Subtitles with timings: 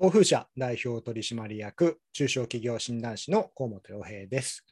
[0.00, 4.64] 東風社代表取締役中小企業診断士の河本洋平です。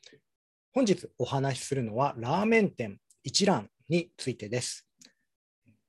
[0.72, 4.86] 本日お話しするのはラーメン店一蘭についてです。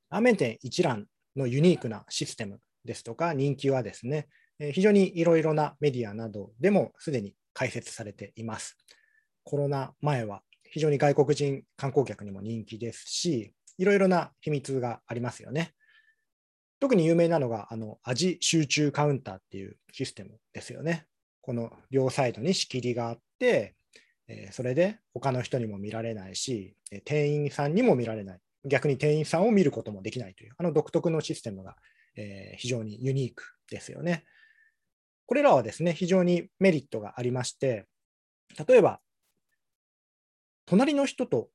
[0.09, 1.05] ラーメン店一蘭
[1.35, 4.27] のユニークなシステムですとか人気はですね、
[4.73, 8.75] 非常にいろいろなメディアなどでもすでに解説されています。
[9.43, 15.75] コロナ前は非常に外国人観光客にも人気ですし、いろいろな秘密がありますよね。
[16.79, 21.07] 特に有名なのが、あの、味集中カウンターっていうシステムですよね。
[21.41, 23.75] この両サイドに仕切りがあって、
[24.27, 28.39] えそれで他の人にも見られないし、店員さんにも見られない。
[28.65, 31.75] 逆に店員さんを見ることもできないという、あの独特のシステムが、
[32.15, 34.25] え非常にユニークですよね。
[35.25, 37.85] これらはですね、非常にメリットがありまして、
[38.67, 38.99] 例えば、
[40.65, 41.49] 隣の人と、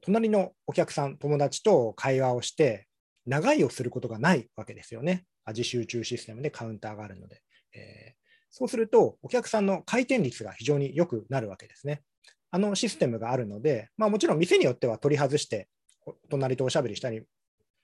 [0.00, 2.86] 隣のお客さん、友達と会話をして、
[3.26, 5.24] 長居をすることがないわけですよね。
[5.44, 7.42] 味集中システムでカウンターがあるので。
[7.74, 8.14] えー、
[8.50, 12.02] そうすると、お客さんの回転率が非常に良くなるわけですね。
[12.50, 15.68] あのシステムがあるので、まあ、もちろん店によっては取り外して、
[16.30, 17.22] 隣とおしゃべりしたり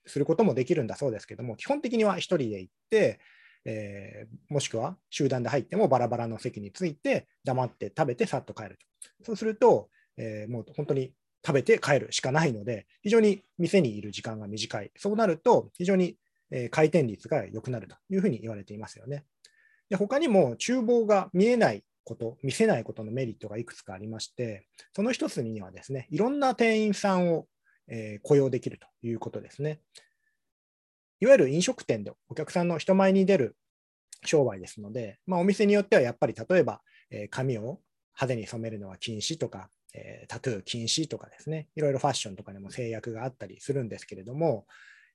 [0.07, 3.21] することもできるんだそうですけども、基本的には1人で行って、
[3.65, 9.25] えー、もしくは集団で入ってもバラバラの席について、黙って食べてさっと帰ると。
[9.25, 11.13] そうすると、えー、もう本当に
[11.45, 14.91] 食べて帰るしかないので、非常に店にいる時間が短い。
[14.97, 16.17] そうなると、非常に
[16.71, 19.25] 回転率が良くなるというふうに言われていますよね。
[19.89, 27.47] で他にも厨房が見えないこと、見せないことのメリットがいくつかありまして、その一つにはですね、いろんな店員さんを、
[28.23, 29.81] 雇用できるということですね。
[31.19, 33.57] いわゆる飲食店でお客さんの人前に出る
[34.25, 37.81] 商売ですので、まあ、お店によってはやっぱり例えば、え髪を
[38.15, 44.67] 派手に染めるのは禁止とか、えー、タトゥー禁止とかですね、いろいろファッションとかでも制約があったりするんですけれども、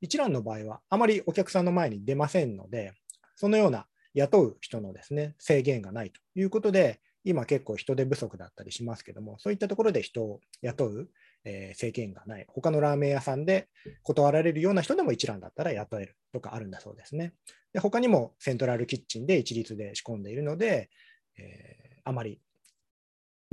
[0.02, 2.94] 一蘭の場合はあまりお客さんの前に出ませんので、
[3.36, 11.10] そのような雇う人のですね、制限がないということで、今結構人手不足だったりしますけども、そういったところで人を雇う、
[11.44, 12.46] えー、制限がない。
[12.48, 13.68] 他のラーメン屋さんで
[14.04, 17.34] 断られるような人でも一蘭だったら雇えるとかあるんだそうですね。
[17.74, 20.90] で他にもセントラルキッチンで一律で仕込んでいるので、
[21.38, 22.40] えー、あまり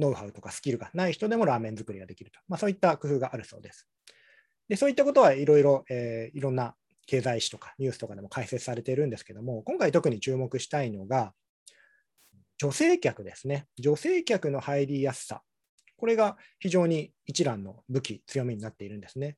[0.02, 3.88] ノウハウとかスキルがない人でもラーメン作りができると、まあ、そういった工夫があるそうです。
[4.68, 6.74] でそういったことはいろいろ、えー、いろんな
[7.06, 11.32] 経済誌とかニュースとかでも解説されているんですけども、今回特に注目したいのが、
[12.58, 13.66] 女性客ですね。
[13.78, 15.42] 女性客の入りやすさ。
[15.96, 19.36] これが非常に一蘭の武器、強みになっているんですね。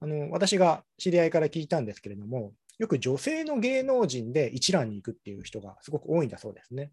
[0.00, 6.90] あの私が知り合いから聞いたんですけれども、よく女性の芸能人で一蘭に行くっていう人がすごく多いんだそうですね。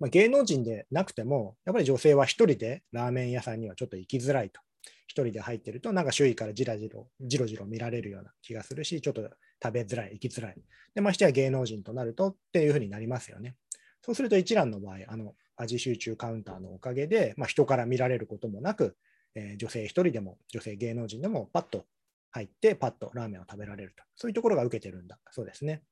[0.00, 4.60] まあ、芸能人でなくても、やっぱり女性は1人でラーメン屋さんにはちょっと行きづらいと。
[5.08, 9.22] 1人で入ってると、なんか周囲からじらじろ、じろじろ見られるような気がするし、ちょっと
[9.62, 10.56] 食べづらい、行きづらい。
[10.94, 13.56] で、ましてや芸能人となるとっていうふうになりますよね。
[14.02, 18.96] そうすると一蘭の場合、あの味集中カウンターのおかげで、まあ、人から見られることもなく、
[19.34, 21.84] えー、女性1人でも、女性芸能人でもパッと
[22.30, 24.04] 入って、パッとラーメンを食べられると。
[24.14, 25.82] そういうところが受けてるんだそうですね。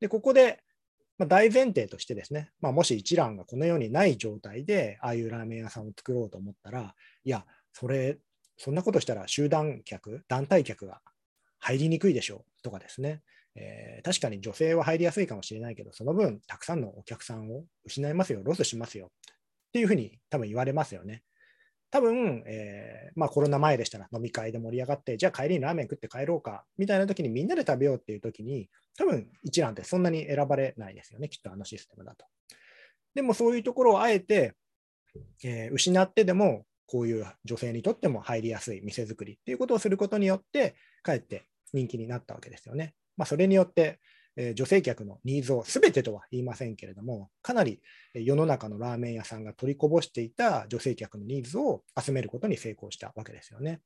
[0.00, 0.62] で、ここで
[1.18, 8.18] まあ、大前提としてですね、まあ、もし一蘭がこの世にない状態で、ああいうラーメン屋さんを作ろうと思ったら、いや、それ、
[8.56, 11.00] そんなことしたら集団客、団体客が
[11.58, 13.22] 入りにくいでしょうとかですね、
[13.54, 19.10] えー、確かに女性は入りやすいかもしれないけど、その分、たくさんのお客さんを失いますよ、ロスしますよっ
[19.72, 21.22] ていうふうに多分言われますよね。
[21.92, 32.24] 多分、えー、まあ、コロナ前でしたら飲み会で盛り上がって、じゃあ帰りにラーメン食って帰ろうかみたいな時にみんなで食べようっていう時に、多分一覧ってそんなに選ばれないですよね、きっとあのシステムだと。
[33.14, 34.54] でもそういうところをあえて、
[35.44, 42.94] えー、失ってでも、こういう女性にとっても入りやすい店作りっていうことをすることによって、かえって人気になったわけですよね。
[43.18, 43.98] まあ、それによって、
[44.36, 47.80] え女性客のニーズを全てとは言いませんけれども、かなり
[48.14, 53.80] 世の中のラーメン屋さんが取りこぼしていた女性客のニーズを集めることに成功したわけですよね。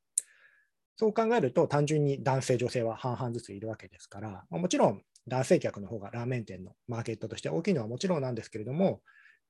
[0.96, 9.02] そう考えると、単純に男性、女性は半々ずついるわけですから、もちろん男性客の方がラーメン店のマーケットとして大きいのはもちろんなんですけれども、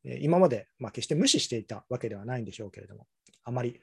[0.04, 3.06] 今まで、ま、決して無視していたわけではないんでしょうけれども、
[3.44, 3.80] あまり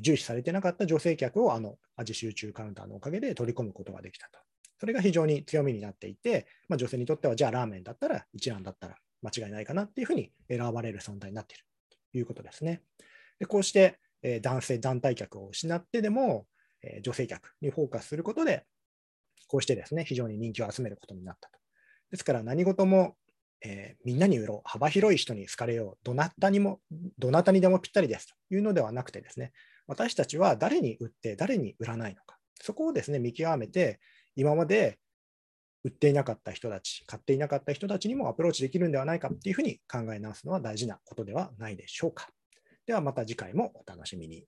[0.00, 4.45] 重視されてなかった女性客をあの味集中カウンターのおかげで取り込むことができたと。
[4.78, 11.64] それが非常に強みになっていて、まあ、女性にとっては、じゃあラーメンだったら、一蘭だったら間違いないかなっていうふうに選ばれる存在になっている
[12.12, 12.82] ということですね。
[13.38, 16.46] でこうして、え男性団体客を失ってでも、
[16.82, 18.64] え女性客にフォーカスすることで、
[19.48, 21.58] こうしてですね、非常に人気を集めることになったと。
[22.10, 23.16] ですから何事も、
[23.62, 26.80] えー、みんなに売ろう、幅広い人に好かれよう、どなたにも、
[27.18, 29.52] どなたにでもぴったりですというのではなくてですね、
[29.86, 34.00] 私たちは誰に売って誰に売らないのか、そこをですね、見極めて、
[34.36, 34.98] 今まで
[35.84, 42.28] 売っていなかった人たち、買っていなかった人たちにもアプローチできるんではないかっていうふうに考え直すのは大事なことではないでしょうか。
[42.86, 44.44] ではまた次回もお楽しみに。